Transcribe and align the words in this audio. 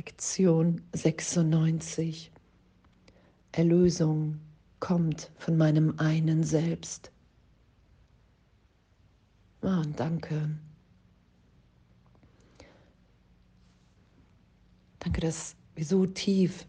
Lektion 0.00 0.80
96. 0.94 2.32
Erlösung 3.52 4.40
kommt 4.78 5.30
von 5.36 5.58
meinem 5.58 5.98
einen 5.98 6.42
Selbst. 6.42 7.12
Oh, 9.60 9.82
danke. 9.94 10.56
Danke, 15.00 15.20
dass 15.20 15.54
wir 15.74 15.84
so 15.84 16.06
tief 16.06 16.66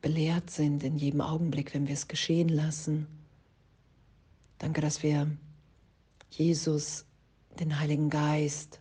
belehrt 0.00 0.50
sind 0.50 0.84
in 0.84 0.96
jedem 0.96 1.20
Augenblick, 1.20 1.74
wenn 1.74 1.88
wir 1.88 1.94
es 1.94 2.06
geschehen 2.06 2.48
lassen. 2.48 3.08
Danke, 4.58 4.80
dass 4.80 5.02
wir 5.02 5.36
Jesus, 6.30 7.06
den 7.58 7.80
Heiligen 7.80 8.08
Geist, 8.08 8.78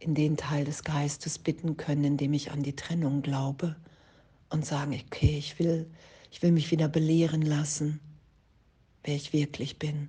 in 0.00 0.14
den 0.14 0.36
Teil 0.36 0.64
des 0.64 0.82
Geistes 0.82 1.38
bitten 1.38 1.76
können, 1.76 2.04
in 2.04 2.16
dem 2.16 2.32
ich 2.32 2.50
an 2.50 2.62
die 2.62 2.74
Trennung 2.74 3.22
glaube 3.22 3.76
und 4.48 4.64
sagen, 4.66 4.98
okay, 5.06 5.36
ich 5.38 5.58
will, 5.58 5.88
ich 6.30 6.42
will 6.42 6.52
mich 6.52 6.70
wieder 6.70 6.88
belehren 6.88 7.42
lassen, 7.42 8.00
wer 9.04 9.14
ich 9.14 9.32
wirklich 9.32 9.78
bin. 9.78 10.08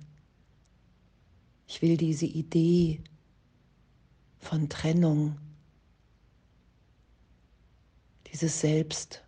Ich 1.68 1.82
will 1.82 1.96
diese 1.96 2.26
Idee 2.26 3.00
von 4.38 4.68
Trennung, 4.68 5.36
dieses 8.32 8.60
Selbst, 8.60 9.22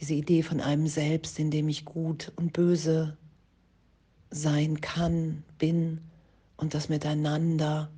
diese 0.00 0.14
Idee 0.14 0.42
von 0.42 0.60
einem 0.60 0.86
Selbst, 0.86 1.38
in 1.38 1.50
dem 1.50 1.68
ich 1.68 1.84
gut 1.84 2.32
und 2.36 2.54
böse 2.54 3.18
sein 4.30 4.80
kann, 4.80 5.44
bin 5.58 6.00
und 6.56 6.74
das 6.74 6.88
miteinander 6.88 7.90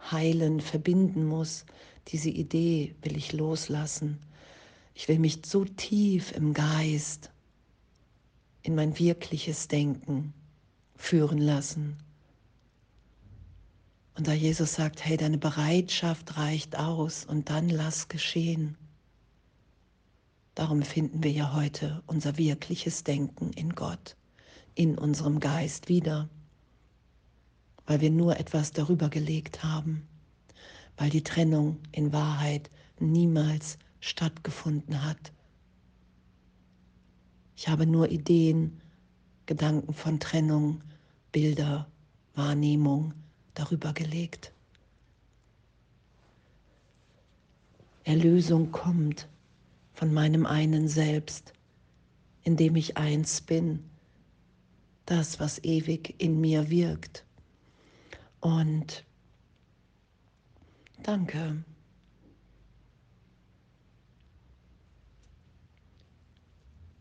heilen, 0.00 0.60
verbinden 0.60 1.26
muss. 1.26 1.64
Diese 2.08 2.30
Idee 2.30 2.94
will 3.02 3.16
ich 3.16 3.32
loslassen. 3.32 4.18
Ich 4.94 5.08
will 5.08 5.18
mich 5.18 5.40
so 5.44 5.64
tief 5.64 6.32
im 6.32 6.54
Geist 6.54 7.30
in 8.62 8.74
mein 8.74 8.98
wirkliches 8.98 9.68
Denken 9.68 10.32
führen 10.96 11.38
lassen. 11.38 11.96
Und 14.16 14.26
da 14.26 14.32
Jesus 14.32 14.74
sagt, 14.74 15.04
hey, 15.04 15.16
deine 15.16 15.38
Bereitschaft 15.38 16.36
reicht 16.36 16.76
aus 16.76 17.24
und 17.24 17.50
dann 17.50 17.68
lass 17.68 18.08
geschehen. 18.08 18.76
Darum 20.56 20.82
finden 20.82 21.22
wir 21.22 21.30
ja 21.30 21.54
heute 21.54 22.02
unser 22.08 22.36
wirkliches 22.36 23.04
Denken 23.04 23.52
in 23.52 23.76
Gott, 23.76 24.16
in 24.74 24.98
unserem 24.98 25.38
Geist 25.38 25.88
wieder 25.88 26.28
weil 27.88 28.02
wir 28.02 28.10
nur 28.10 28.38
etwas 28.38 28.72
darüber 28.72 29.08
gelegt 29.08 29.64
haben, 29.64 30.06
weil 30.98 31.08
die 31.08 31.24
Trennung 31.24 31.78
in 31.90 32.12
Wahrheit 32.12 32.70
niemals 33.00 33.78
stattgefunden 34.00 35.02
hat. 35.02 35.32
Ich 37.56 37.66
habe 37.66 37.86
nur 37.86 38.10
Ideen, 38.10 38.82
Gedanken 39.46 39.94
von 39.94 40.20
Trennung, 40.20 40.82
Bilder, 41.32 41.90
Wahrnehmung 42.34 43.14
darüber 43.54 43.94
gelegt. 43.94 44.52
Erlösung 48.04 48.70
kommt 48.70 49.28
von 49.94 50.12
meinem 50.12 50.44
einen 50.44 50.88
Selbst, 50.88 51.54
in 52.42 52.58
dem 52.58 52.76
ich 52.76 52.98
eins 52.98 53.40
bin, 53.40 53.82
das, 55.06 55.40
was 55.40 55.64
ewig 55.64 56.14
in 56.18 56.38
mir 56.38 56.68
wirkt. 56.68 57.24
Und 58.40 59.04
danke. 61.02 61.64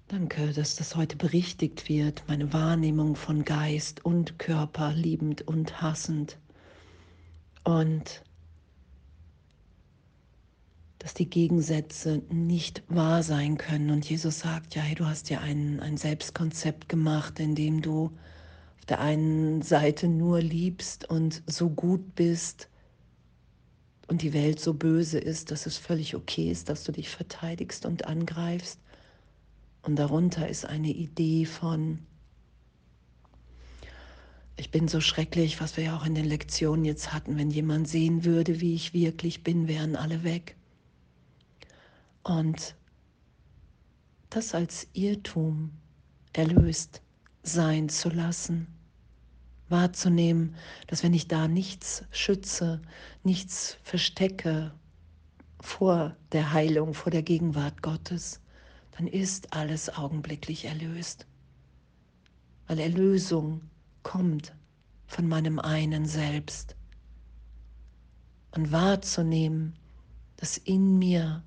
Danke, 0.08 0.54
dass 0.54 0.78
das 0.78 0.96
heute 0.96 1.18
berichtigt 1.18 1.90
wird, 1.90 2.24
meine 2.30 2.54
Wahrnehmung 2.54 3.18
von 3.18 3.44
Geist 3.44 4.06
und 4.06 4.40
Körper, 4.40 4.94
liebend 4.94 5.42
und 5.42 5.82
hassend. 5.82 6.38
Und 7.66 8.24
dass 11.00 11.14
die 11.14 11.30
Gegensätze 11.30 12.22
nicht 12.30 12.84
wahr 12.88 13.22
sein 13.22 13.58
können. 13.58 13.92
Und 13.92 14.10
Jesus 14.10 14.40
sagt, 14.40 14.76
ja, 14.76 14.82
hey, 14.82 14.96
du 14.96 15.06
hast 15.06 15.30
ja 15.30 15.42
ein, 15.42 15.80
ein 15.82 15.98
Selbstkonzept 15.98 16.90
gemacht, 16.90 17.40
in 17.40 17.54
dem 17.54 17.82
du 17.82 18.12
der 18.90 19.00
einen 19.02 19.62
Seite 19.62 20.08
nur 20.08 20.42
liebst 20.42 21.10
und 21.10 21.44
so 21.46 21.70
gut 21.70 22.16
bist 22.16 22.70
und 24.08 24.22
die 24.22 24.34
Welt 24.34 24.60
so 24.60 24.74
böse 24.74 25.20
ist, 25.20 25.52
dass 25.52 25.66
es 25.66 25.78
völlig 25.78 26.16
okay 26.16 26.50
ist, 26.50 26.70
dass 26.70 26.86
du 26.86 26.94
dich 26.94 27.10
verteidigst 27.10 27.86
und 27.86 28.06
angreifst. 28.06 28.80
Und 29.82 29.98
darunter 29.98 30.48
ist 30.48 30.66
eine 30.66 30.90
Idee 30.90 31.46
von, 31.46 32.00
ich 34.56 34.72
bin 34.72 34.88
so 34.88 35.02
schrecklich, 35.02 35.60
was 35.60 35.76
wir 35.76 35.84
ja 35.86 35.98
auch 35.98 36.06
in 36.06 36.16
den 36.16 36.26
Lektionen 36.26 36.86
jetzt 36.86 37.14
hatten, 37.14 37.38
wenn 37.38 37.52
jemand 37.52 37.90
sehen 37.90 38.24
würde, 38.24 38.62
wie 38.62 38.74
ich 38.74 38.94
wirklich 38.94 39.44
bin, 39.44 39.68
wären 39.68 39.98
alle 39.98 40.24
weg. 40.24 40.56
Und 42.24 42.76
das 44.30 44.56
als 44.56 44.88
Irrtum 44.94 45.72
erlöst 46.34 47.02
sein 47.44 47.90
zu 47.90 48.10
lassen 48.10 48.77
wahrzunehmen, 49.70 50.56
dass 50.88 51.04
wenn 51.04 51.14
ich 51.14 51.28
da 51.28 51.48
nichts 51.48 52.04
schütze, 52.12 52.82
nichts 53.24 53.78
verstecke 53.84 54.74
vor 55.60 56.16
der 56.32 56.54
Heilung, 56.54 56.94
vor 56.94 57.12
der 57.12 57.24
Gegenwart 57.24 57.82
Gottes, 57.82 58.42
dann 58.92 59.08
ist 59.08 59.54
alles 59.54 59.90
augenblicklich 59.90 60.66
erlöst. 60.66 61.26
Weil 62.68 62.80
Erlösung 62.80 63.62
kommt 64.04 64.56
von 65.06 65.28
meinem 65.28 65.60
einen 65.60 66.06
Selbst. 66.06 66.76
Und 68.52 68.72
wahrzunehmen, 68.72 69.76
dass 70.38 70.58
in 70.58 70.98
mir 70.98 71.44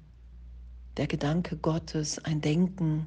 der 0.96 1.06
Gedanke 1.06 1.56
Gottes 1.56 2.18
ein 2.24 2.40
Denken, 2.40 3.06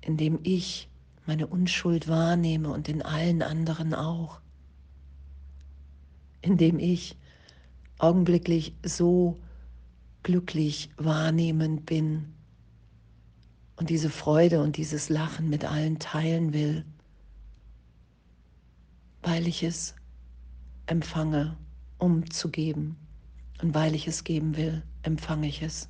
in 0.00 0.16
dem 0.16 0.38
ich 0.42 0.89
meine 1.30 1.46
Unschuld 1.46 2.08
wahrnehme 2.08 2.72
und 2.72 2.88
in 2.88 3.02
allen 3.02 3.40
anderen 3.40 3.94
auch, 3.94 4.40
indem 6.42 6.80
ich 6.80 7.16
augenblicklich 7.98 8.74
so 8.84 9.38
glücklich 10.24 10.90
wahrnehmend 10.96 11.86
bin 11.86 12.34
und 13.76 13.90
diese 13.90 14.10
Freude 14.10 14.60
und 14.60 14.76
dieses 14.76 15.08
Lachen 15.08 15.48
mit 15.48 15.64
allen 15.64 16.00
teilen 16.00 16.52
will, 16.52 16.84
weil 19.22 19.46
ich 19.46 19.62
es 19.62 19.94
empfange, 20.86 21.56
um 21.98 22.28
zu 22.28 22.50
geben. 22.50 22.96
Und 23.62 23.72
weil 23.72 23.94
ich 23.94 24.08
es 24.08 24.24
geben 24.24 24.56
will, 24.56 24.82
empfange 25.04 25.46
ich 25.46 25.62
es. 25.62 25.88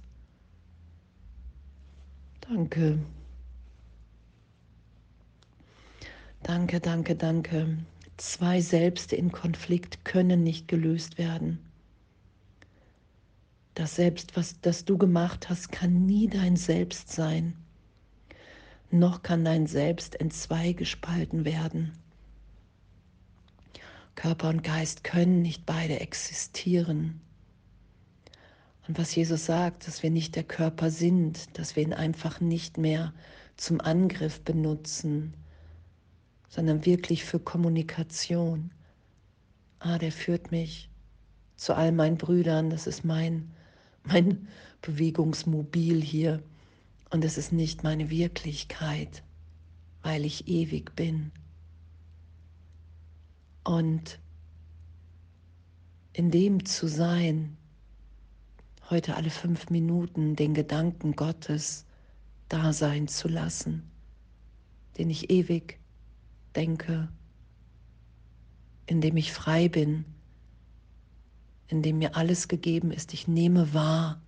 Danke. 2.43 2.99
Danke, 6.43 6.81
danke, 6.81 7.17
danke. 7.17 7.79
Zwei 8.17 8.61
Selbste 8.61 9.15
in 9.17 9.31
Konflikt 9.31 10.05
können 10.05 10.43
nicht 10.43 10.69
gelöst 10.69 11.19
werden. 11.19 11.59
Das 13.75 13.97
Selbst, 13.97 14.37
was 14.37 14.61
das 14.61 14.85
du 14.85 14.99
gemacht 14.99 15.49
hast, 15.49 15.71
kann 15.71 16.07
nie 16.07 16.29
dein 16.29 16.57
Selbst 16.57 17.11
sein. 17.11 17.55
Noch 18.91 19.23
kann 19.23 19.45
dein 19.45 19.67
Selbst 19.67 20.15
in 20.15 20.31
zwei 20.31 20.73
gespalten 20.73 21.45
werden. 21.45 21.93
Körper 24.17 24.49
und 24.49 24.65
Geist 24.65 25.05
können 25.05 25.43
nicht 25.43 25.65
beide 25.65 26.01
existieren. 26.01 27.21
Und 28.89 28.99
was 28.99 29.15
Jesus 29.15 29.47
sagt, 29.47 29.87
dass 29.87 30.03
wir 30.03 30.11
nicht 30.11 30.37
der 30.37 30.45
Körper 30.45 30.91
sind, 30.91 31.59
dass 31.59 31.77
wir 31.77 31.83
ihn 31.83 31.95
einfach 31.95 32.41
nicht 32.41 32.77
mehr 32.77 33.15
zum 33.57 33.81
Angriff 33.81 34.41
benutzen, 34.41 35.33
sondern 36.51 36.85
wirklich 36.85 37.25
für 37.25 37.39
Kommunikation. 37.39 38.73
Ah, 39.79 39.97
der 39.97 40.13
führt 40.13 40.51
mich 40.51 40.91
zu 41.57 41.75
all 41.75 41.93
meinen 41.93 42.19
Brüdern, 42.19 42.69
das 42.69 42.87
ist 42.87 43.05
mein, 43.05 43.51
mein 44.03 44.49
Bewegungsmobil 44.83 46.03
hier 46.03 46.43
und 47.11 47.25
es 47.25 47.39
ist 47.39 47.53
nicht 47.53 47.83
meine 47.83 48.11
Wirklichkeit, 48.11 49.23
weil 50.03 50.25
ich 50.25 50.49
ewig 50.49 50.95
bin. 50.97 51.31
Und 53.65 54.19
in 56.13 56.31
dem 56.31 56.65
zu 56.65 56.89
sein, 56.89 57.57
heute 58.91 59.17
alle 59.17 59.31
fünf 59.31 59.71
Minuten 59.71 60.35
den 60.35 60.53
Gedanken 60.53 61.15
Gottes 61.15 61.87
da 62.49 62.73
sein 62.73 63.07
zu 63.07 63.29
lassen, 63.29 63.89
den 64.99 65.11
ich 65.11 65.31
ewig 65.31 65.80
denke, 66.57 67.09
indem 68.87 69.17
ich 69.17 69.33
frei 69.33 69.69
bin, 69.69 70.05
in 71.69 71.83
dem 71.83 71.99
mir 71.99 72.17
alles 72.17 72.49
gegeben 72.49 72.91
ist. 72.91 73.15
Ich 73.15 73.29
nehme 73.29 73.73
wahr, 73.73 74.21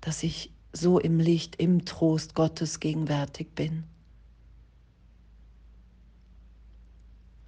dass 0.00 0.22
ich 0.22 0.52
so 0.72 0.98
im 0.98 1.20
Licht, 1.20 1.56
im 1.56 1.84
Trost 1.84 2.34
Gottes 2.34 2.80
gegenwärtig 2.80 3.48
bin. 3.54 3.84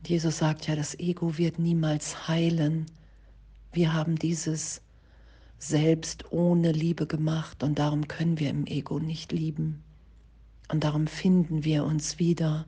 Jesus 0.07 0.39
sagt 0.39 0.67
ja, 0.69 0.77
das 0.77 0.99
Ego 0.99 1.37
wird 1.37 1.59
niemals 1.59 2.29
heilen. 2.29 2.87
Wir 3.73 3.93
haben 3.93 4.17
dieses 4.17 4.81
Selbst 5.59 6.33
ohne 6.33 6.73
Liebe 6.73 7.07
gemacht 7.07 7.63
und 7.63 7.79
darum 7.79 8.07
können 8.07 8.39
wir 8.39 8.49
im 8.49 8.65
Ego 8.67 9.01
nicht 9.01 9.33
lieben. 9.33 9.83
Und 10.71 10.85
darum 10.85 11.07
finden 11.07 11.65
wir 11.65 11.85
uns 11.85 12.19
wieder 12.19 12.65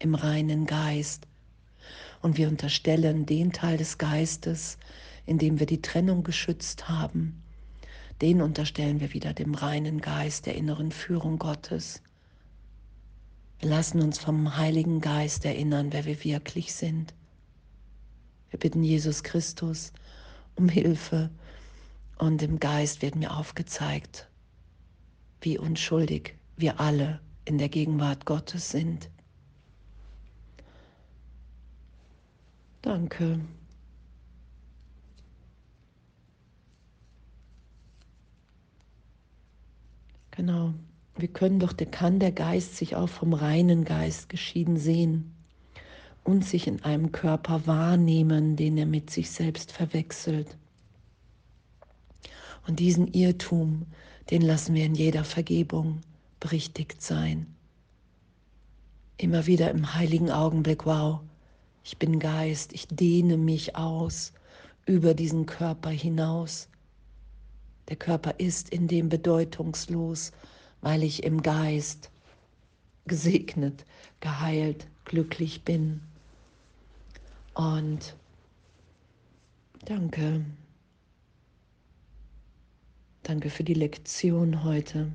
im 0.00 0.16
reinen 0.16 0.66
Geist. 0.66 1.28
Und 2.20 2.36
wir 2.36 2.48
unterstellen 2.48 3.24
den 3.24 3.52
Teil 3.52 3.76
des 3.76 3.96
Geistes, 3.96 4.78
in 5.26 5.38
dem 5.38 5.60
wir 5.60 5.66
die 5.66 5.80
Trennung 5.80 6.24
geschützt 6.24 6.88
haben, 6.88 7.42
den 8.20 8.42
unterstellen 8.42 9.00
wir 9.00 9.14
wieder 9.14 9.32
dem 9.32 9.54
reinen 9.54 10.00
Geist 10.00 10.46
der 10.46 10.56
inneren 10.56 10.90
Führung 10.90 11.38
Gottes. 11.38 12.02
Wir 13.60 13.68
lassen 13.68 14.00
uns 14.00 14.18
vom 14.18 14.56
Heiligen 14.56 15.00
Geist 15.00 15.44
erinnern, 15.44 15.92
wer 15.92 16.04
wir 16.04 16.24
wirklich 16.24 16.74
sind. 16.74 17.14
Wir 18.50 18.58
bitten 18.58 18.82
Jesus 18.82 19.22
Christus 19.22 19.92
um 20.56 20.68
Hilfe 20.68 21.30
und 22.18 22.42
im 22.42 22.58
Geist 22.58 23.00
wird 23.00 23.14
mir 23.14 23.34
aufgezeigt, 23.34 24.28
wie 25.40 25.58
unschuldig 25.58 26.34
wir 26.56 26.80
alle 26.80 27.20
in 27.44 27.58
der 27.58 27.68
Gegenwart 27.68 28.26
Gottes 28.26 28.70
sind. 28.70 29.08
Danke. 32.82 33.40
Genau. 40.30 40.72
Wir 41.16 41.28
können 41.28 41.58
doch, 41.60 41.74
kann 41.90 42.18
der 42.18 42.32
Geist 42.32 42.76
sich 42.76 42.96
auch 42.96 43.08
vom 43.10 43.34
reinen 43.34 43.84
Geist 43.84 44.30
geschieden 44.30 44.78
sehen 44.78 45.34
und 46.24 46.46
sich 46.46 46.66
in 46.66 46.82
einem 46.82 47.12
Körper 47.12 47.66
wahrnehmen, 47.66 48.56
den 48.56 48.78
er 48.78 48.86
mit 48.86 49.10
sich 49.10 49.30
selbst 49.30 49.72
verwechselt. 49.72 50.56
Und 52.66 52.78
diesen 52.78 53.08
Irrtum, 53.08 53.86
den 54.30 54.40
lassen 54.42 54.74
wir 54.74 54.86
in 54.86 54.94
jeder 54.94 55.24
Vergebung 55.24 56.00
berichtigt 56.38 57.02
sein. 57.02 57.46
Immer 59.18 59.46
wieder 59.46 59.70
im 59.70 59.94
heiligen 59.94 60.30
Augenblick, 60.30 60.86
wow, 60.86 61.20
ich 61.82 61.98
bin 61.98 62.18
Geist, 62.18 62.72
ich 62.72 62.86
dehne 62.88 63.36
mich 63.36 63.76
aus 63.76 64.32
über 64.86 65.14
diesen 65.14 65.46
Körper 65.46 65.90
hinaus. 65.90 66.68
Der 67.88 67.96
Körper 67.96 68.34
ist 68.38 68.70
in 68.70 68.86
dem 68.88 69.08
bedeutungslos, 69.08 70.32
weil 70.80 71.02
ich 71.02 71.24
im 71.24 71.42
Geist 71.42 72.10
gesegnet, 73.06 73.84
geheilt, 74.20 74.86
glücklich 75.04 75.64
bin. 75.64 76.00
Und 77.54 78.16
danke. 79.84 80.44
Danke 83.22 83.50
für 83.50 83.64
die 83.64 83.74
Lektion 83.74 84.64
heute. 84.64 85.12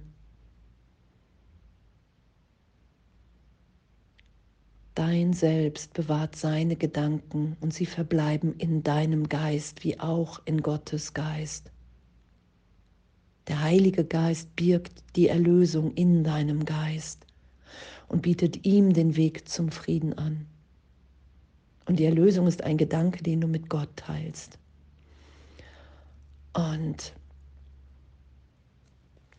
Dein 4.96 5.34
Selbst 5.34 5.94
bewahrt 5.94 6.38
seine 6.38 6.78
Gedanken 6.78 7.58
und 7.60 7.74
sie 7.74 7.86
verbleiben 7.86 8.56
in 8.58 8.82
deinem 8.82 9.28
Geist 9.28 9.84
wie 9.84 10.00
auch 10.00 10.42
in 10.46 10.62
Gottes 10.62 11.14
Geist. 11.14 11.70
Der 13.50 13.62
Heilige 13.62 14.06
Geist 14.06 14.56
birgt 14.56 15.04
die 15.18 15.28
Erlösung 15.28 15.94
in 15.96 16.24
deinem 16.24 16.64
Geist 16.64 17.26
und 18.08 18.22
bietet 18.22 18.66
ihm 18.66 18.94
den 18.94 19.18
Weg 19.18 19.50
zum 19.50 19.70
Frieden 19.70 20.18
an. 20.18 20.48
Und 21.88 22.00
die 22.00 22.06
Erlösung 22.06 22.48
ist 22.48 22.64
ein 22.64 22.78
Gedanke, 22.78 23.22
den 23.22 23.42
du 23.42 23.48
mit 23.48 23.70
Gott 23.70 23.90
teilst. 23.98 24.58
Und 26.54 27.14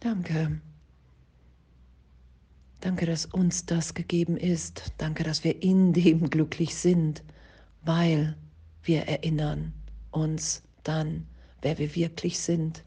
danke. 0.00 0.60
Danke, 2.86 3.04
dass 3.04 3.26
uns 3.26 3.66
das 3.66 3.94
gegeben 3.94 4.36
ist. 4.36 4.92
Danke, 4.96 5.24
dass 5.24 5.42
wir 5.42 5.60
in 5.60 5.92
dem 5.92 6.30
glücklich 6.30 6.76
sind, 6.76 7.24
weil 7.82 8.36
wir 8.84 9.08
erinnern 9.08 9.72
uns 10.12 10.62
dann, 10.84 11.26
wer 11.62 11.78
wir 11.78 11.96
wirklich 11.96 12.38
sind. 12.38 12.84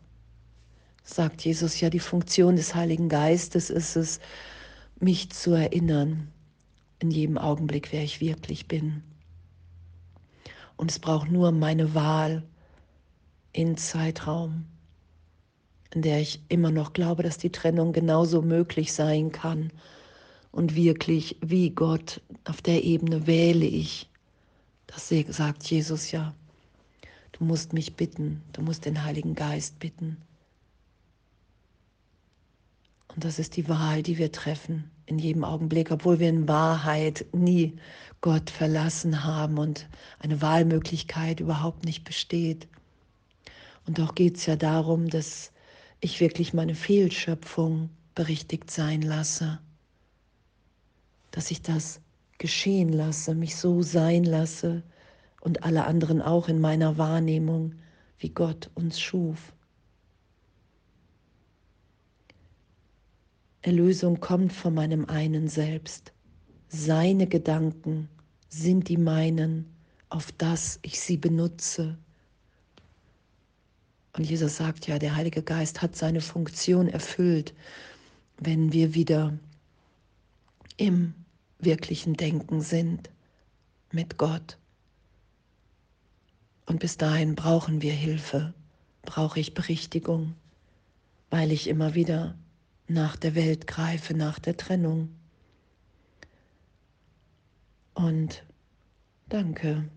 Sagt 1.04 1.42
Jesus 1.44 1.82
ja, 1.82 1.90
die 1.90 2.00
Funktion 2.00 2.56
des 2.56 2.76
Heiligen 2.76 3.10
Geistes 3.10 3.70
ist 3.70 3.98
es, 3.98 4.22
mich 5.02 5.32
zu 5.32 5.52
erinnern, 5.52 6.32
in 7.00 7.12
jedem 7.12 7.38
Augenblick, 7.38 7.92
wer 7.92 8.02
ich 8.02 8.22
wirklich 8.22 8.70
bin. 8.70 9.04
Und 10.78 10.92
es 10.92 11.00
braucht 11.00 11.30
nur 11.30 11.52
meine 11.52 11.94
Wahl 11.94 12.48
in 13.52 13.76
Zeitraum, 13.76 14.64
in 15.94 16.02
der 16.02 16.20
ich 16.20 16.42
immer 16.50 16.72
noch 16.72 16.94
glaube, 16.94 17.24
dass 17.24 17.38
die 17.38 17.52
Trennung 17.52 17.94
genauso 17.94 18.42
möglich 18.42 18.94
sein 18.94 19.32
kann. 19.32 19.72
Und 20.52 20.76
wirklich, 20.76 21.38
wie 21.42 21.70
Gott, 21.72 22.22
auf 22.46 22.62
der 22.62 22.84
Ebene 22.84 23.28
wähle 23.28 23.66
ich. 23.66 24.10
Das 24.88 25.10
sagt 25.30 25.70
Jesus 25.70 26.12
ja. 26.12 26.34
Du 27.34 27.44
musst 27.44 27.74
mich 27.74 27.96
bitten, 27.96 28.42
du 28.54 28.62
musst 28.62 28.86
den 28.86 29.04
Heiligen 29.04 29.36
Geist 29.36 29.80
bitten. 29.80 30.18
Und 33.16 33.24
das 33.24 33.40
ist 33.40 33.56
die 33.56 33.68
Wahl, 33.70 34.04
die 34.04 34.18
wir 34.18 34.32
treffen 34.32 34.90
in 35.06 35.20
jedem 35.20 35.44
Augenblick, 35.44 35.92
obwohl 35.92 36.20
wir 36.20 36.30
in 36.30 36.48
Wahrheit 36.48 37.26
nie 37.32 37.78
Gott 38.22 38.50
verlassen 38.50 39.24
haben 39.24 39.58
und 39.58 39.88
eine 40.20 40.42
Wahlmöglichkeit 40.42 41.40
überhaupt 41.40 41.86
nicht 41.86 42.04
besteht. 42.04 42.68
Und 43.88 43.98
doch 43.98 44.14
geht 44.14 44.38
es 44.38 44.46
ja 44.46 44.56
darum, 44.56 45.10
dass 45.10 45.52
ich 46.02 46.20
wirklich 46.20 46.54
meine 46.54 46.76
Fehlschöpfung 46.76 47.90
berichtigt 48.16 48.72
sein 48.72 49.02
lasse, 49.02 49.60
dass 51.32 51.52
ich 51.52 51.62
das 51.62 52.02
geschehen 52.38 52.92
lasse, 52.92 53.36
mich 53.36 53.56
so 53.56 53.82
sein 53.82 54.24
lasse 54.24 54.84
und 55.42 55.64
alle 55.64 55.86
anderen 55.86 56.22
auch 56.22 56.48
in 56.48 56.60
meiner 56.60 56.98
Wahrnehmung, 56.98 57.76
wie 58.18 58.30
Gott 58.30 58.70
uns 58.76 59.00
schuf. 59.00 59.54
Erlösung 63.62 64.22
kommt 64.22 64.54
von 64.54 64.74
meinem 64.74 65.06
einen 65.06 65.50
Selbst. 65.50 66.14
Seine 66.70 67.28
Gedanken 67.28 68.08
sind 68.48 68.88
die 68.88 68.98
meinen, 68.98 69.76
auf 70.08 70.32
das 70.32 70.80
ich 70.82 71.00
sie 71.00 71.18
benutze 71.18 71.98
und 74.14 74.24
Jesus 74.24 74.58
sagt 74.58 74.88
ja, 74.88 75.00
der 75.00 75.16
Heilige 75.16 75.44
Geist 75.44 75.82
hat 75.82 75.96
seine 75.96 76.22
Funktion 76.22 76.88
erfüllt, 76.88 77.54
wenn 78.38 78.72
wir 78.74 78.94
wieder 78.94 79.38
im 80.78 81.14
wirklichen 81.60 82.16
Denken 82.16 82.62
sind 82.62 83.10
mit 83.92 84.18
Gott. 84.18 84.58
Und 86.66 86.80
bis 86.80 86.98
dahin 86.98 87.36
brauchen 87.36 87.82
wir 87.82 87.94
Hilfe, 87.94 88.54
brauche 89.04 89.40
ich 89.40 89.54
Berichtigung, 89.54 90.36
weil 91.30 91.52
ich 91.52 91.68
immer 91.68 91.96
wieder 91.96 92.36
nach 92.88 93.16
der 93.16 93.36
Welt 93.36 93.68
greife, 93.68 94.14
nach 94.14 94.40
der 94.40 94.58
Trennung. 94.58 95.10
Und 97.94 98.44
danke. 99.28 99.90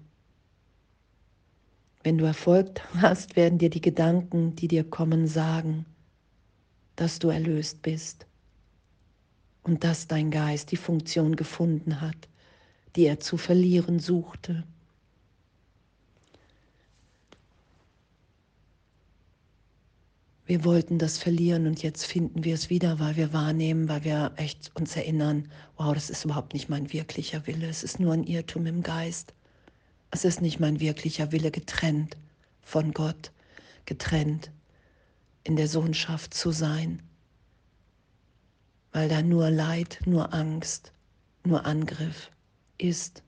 Wenn 2.02 2.18
du 2.18 2.24
Erfolg 2.24 2.80
hast, 3.00 3.36
werden 3.36 3.58
dir 3.58 3.70
die 3.70 3.80
Gedanken, 3.80 4.56
die 4.56 4.68
dir 4.68 4.84
kommen, 4.84 5.28
sagen, 5.28 5.86
dass 6.96 7.18
du 7.18 7.28
erlöst 7.28 7.82
bist 7.82 8.26
und 9.62 9.84
dass 9.84 10.08
dein 10.08 10.30
Geist 10.30 10.72
die 10.72 10.76
Funktion 10.76 11.36
gefunden 11.36 12.00
hat, 12.00 12.28
die 12.96 13.06
er 13.06 13.20
zu 13.20 13.36
verlieren 13.36 14.00
suchte. 14.00 14.64
Wir 20.44 20.64
wollten 20.64 20.98
das 20.98 21.18
verlieren 21.18 21.66
und 21.68 21.82
jetzt 21.82 22.04
finden 22.04 22.42
wir 22.44 22.54
es 22.54 22.68
wieder, 22.68 22.98
weil 22.98 23.16
wir 23.16 23.32
wahrnehmen, 23.32 23.88
weil 23.88 24.02
wir 24.04 24.32
echt 24.36 24.72
uns 24.74 24.96
erinnern, 24.96 25.48
wow, 25.76 25.94
das 25.94 26.10
ist 26.10 26.24
überhaupt 26.24 26.52
nicht 26.52 26.68
mein 26.68 26.92
wirklicher 26.92 27.46
Wille, 27.46 27.68
es 27.68 27.84
ist 27.84 28.00
nur 28.00 28.12
ein 28.12 28.24
Irrtum 28.24 28.66
im 28.66 28.82
Geist. 28.82 29.32
Es 30.14 30.26
ist 30.26 30.42
nicht 30.42 30.60
mein 30.60 30.78
wirklicher 30.78 31.32
Wille 31.32 31.50
getrennt 31.50 32.18
von 32.60 32.92
Gott, 32.92 33.32
getrennt 33.86 34.50
in 35.42 35.56
der 35.56 35.68
Sohnschaft 35.68 36.34
zu 36.34 36.50
sein, 36.50 37.02
weil 38.92 39.08
da 39.08 39.22
nur 39.22 39.50
Leid, 39.50 40.00
nur 40.04 40.34
Angst, 40.34 40.92
nur 41.44 41.64
Angriff 41.64 42.30
ist, 42.76 43.22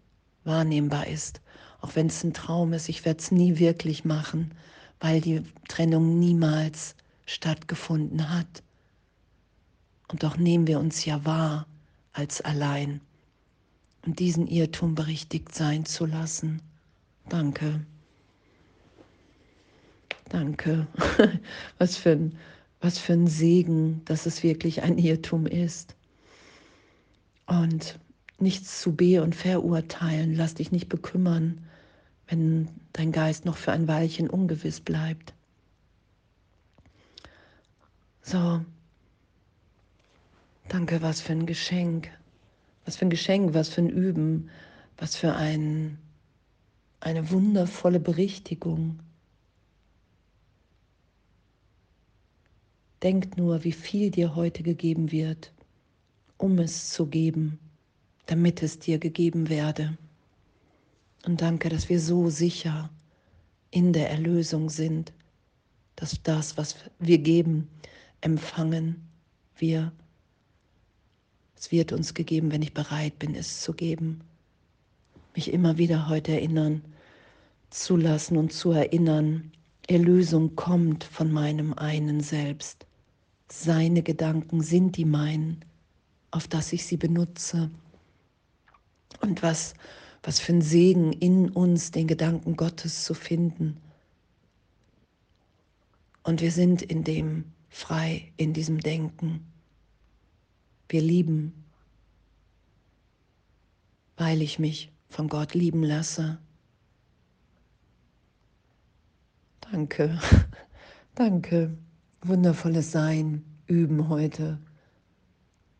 wahrnehmbar 0.45 1.07
ist, 1.07 1.41
auch 1.81 1.97
wenn 1.97 2.09
es 2.09 2.23
ein 2.23 2.35
Traum 2.35 2.75
ist, 2.75 2.91
ich 2.91 3.07
werde 3.07 3.21
es 3.21 3.31
nie 3.31 3.59
wirklich 3.59 4.05
machen, 4.05 4.53
weil 5.01 5.23
die 5.23 5.43
Trennung 5.69 6.19
niemals 6.19 6.97
stattgefunden 7.25 8.29
hat. 8.29 8.63
Und 10.09 10.23
doch 10.23 10.37
nehmen 10.37 10.67
wir 10.67 10.79
uns 10.79 11.07
ja 11.07 11.25
wahr 11.25 11.67
als 12.13 12.43
allein. 12.43 13.01
Und 14.05 14.19
diesen 14.19 14.47
Irrtum 14.47 14.95
berichtigt 14.95 15.55
sein 15.55 15.87
zu 15.87 16.05
lassen. 16.05 16.61
Danke. 17.29 17.81
Danke. 20.29 20.87
Was 21.79 21.97
für 21.97 22.11
ein, 22.13 22.39
was 22.81 22.99
für 22.99 23.15
ein 23.15 23.27
Segen, 23.27 24.03
dass 24.05 24.27
es 24.27 24.43
wirklich 24.43 24.83
ein 24.83 24.99
Irrtum 24.99 25.47
ist. 25.47 25.95
Und 27.47 27.99
nichts 28.39 28.81
zu 28.81 28.95
be- 28.95 29.23
und 29.23 29.35
verurteilen. 29.35 30.35
Lass 30.35 30.55
dich 30.55 30.73
nicht 30.73 30.89
bekümmern, 30.89 31.65
wenn 32.29 32.69
dein 32.93 33.13
Geist 33.13 33.45
noch 33.45 33.57
für 33.57 33.73
ein 33.73 33.89
Weilchen 33.89 34.29
ungewiss 34.29 34.81
bleibt. 34.81 35.33
So, 38.23 38.65
danke, 40.69 41.03
was 41.03 41.21
für 41.21 41.33
ein 41.33 41.47
Geschenk. 41.47 42.11
Was 42.85 42.97
für 42.97 43.07
ein 43.07 43.11
Geschenk, 43.11 43.55
was 43.55 43.69
für 43.69 43.83
ein 43.83 43.89
Üben, 43.89 44.51
was 44.99 45.17
für 45.17 45.35
ein, 45.35 45.99
eine 47.05 47.31
wundervolle 47.31 48.01
Berichtigung. 48.01 48.99
Denk 53.03 53.37
nur, 53.37 53.65
wie 53.65 53.73
viel 53.73 54.11
dir 54.11 54.35
heute 54.35 54.63
gegeben 54.63 55.13
wird, 55.13 55.53
um 56.39 56.59
es 56.59 56.91
zu 56.91 57.07
geben 57.07 57.59
damit 58.27 58.63
es 58.63 58.79
dir 58.79 58.99
gegeben 58.99 59.49
werde. 59.49 59.97
Und 61.25 61.41
danke, 61.41 61.69
dass 61.69 61.89
wir 61.89 62.01
so 62.01 62.29
sicher 62.29 62.91
in 63.71 63.93
der 63.93 64.11
Erlösung 64.11 64.71
sind, 64.71 65.13
dass 65.97 66.23
das, 66.23 66.57
was 66.57 66.77
wir 66.99 67.19
geben, 67.19 67.69
empfangen 68.21 69.09
wir. 69.57 69.93
Es 71.57 71.71
wird 71.71 71.93
uns 71.93 72.15
gegeben, 72.15 72.53
wenn 72.53 72.63
ich 72.63 72.75
bereit 72.75 73.19
bin, 73.19 73.35
es 73.35 73.63
zu 73.63 73.73
geben. 73.73 74.21
Mich 75.35 75.53
immer 75.53 75.79
wieder 75.79 76.09
heute 76.09 76.33
erinnern, 76.33 76.83
zu 77.75 77.97
lassen 77.97 78.37
und 78.37 78.53
zu 78.53 78.71
erinnern, 78.71 79.51
Erlösung 79.89 80.55
kommt 80.55 81.03
von 81.03 81.33
meinem 81.33 81.75
einen 81.75 82.21
Selbst. 82.21 82.87
Seine 83.51 84.03
Gedanken 84.03 84.63
sind 84.63 84.97
die 84.97 85.05
meinen, 85.05 85.65
auf 86.31 86.47
dass 86.47 86.73
ich 86.73 86.87
sie 86.87 86.97
benutze. 86.97 87.71
Und 89.21 89.43
was, 89.43 89.75
was 90.23 90.39
für 90.39 90.53
ein 90.53 90.63
Segen 90.63 91.13
in 91.13 91.51
uns, 91.51 91.91
den 91.91 92.07
Gedanken 92.07 92.57
Gottes 92.57 93.05
zu 93.05 93.13
finden. 93.13 93.77
Und 96.23 96.41
wir 96.41 96.53
sind 96.53 96.81
in 96.81 97.03
dem 97.03 97.45
frei, 97.69 98.33
in 98.37 98.53
diesem 98.53 98.79
Denken. 98.79 99.45
Wir 100.89 101.03
lieben, 101.03 101.65
weil 104.17 104.43
ich 104.43 104.61
mich 104.61 104.93
von 105.09 105.29
Gott 105.29 105.55
lieben 105.55 105.83
lasse. 105.83 106.39
Danke, 109.75 110.17
danke. 111.17 111.77
Wundervolles 112.23 112.93
Sein 112.93 113.43
üben 113.67 114.09
heute 114.09 114.61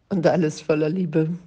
und 0.09 0.27
alles 0.27 0.61
voller 0.61 0.89
Liebe. 0.89 1.39